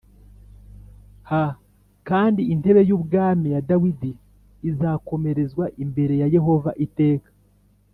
H 1.29 1.31
kandi 2.09 2.41
intebe 2.53 2.81
y 2.89 2.93
ubwami 2.97 3.47
ya 3.55 3.61
dawidi 3.69 4.11
izakomerezwa 4.69 5.65
imbere 5.83 6.13
yayehova 6.21 6.71
iteka 6.87 7.29